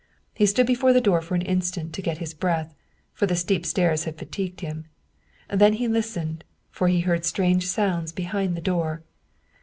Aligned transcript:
He 0.33 0.47
stood 0.47 0.65
before 0.65 0.93
the 0.93 0.99
door 0.99 1.21
for 1.21 1.35
an 1.35 1.43
instant 1.43 1.93
to 1.93 2.01
get 2.01 2.17
his 2.17 2.33
breath, 2.33 2.73
for 3.13 3.27
the 3.27 3.35
steep 3.35 3.67
stairs 3.67 4.05
had 4.05 4.17
fatigued 4.17 4.61
him. 4.61 4.85
Then 5.47 5.73
he 5.73 5.87
listened, 5.87 6.43
for 6.71 6.87
he 6.87 7.01
heard 7.01 7.23
strange 7.23 7.67
sounds 7.67 8.11
behind 8.11 8.57
the 8.57 8.61
door. 8.65 9.03